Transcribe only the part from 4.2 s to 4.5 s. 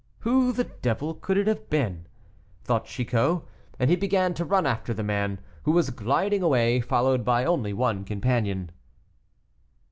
to